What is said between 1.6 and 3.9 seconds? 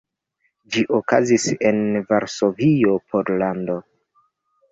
en Varsovio, Pollando.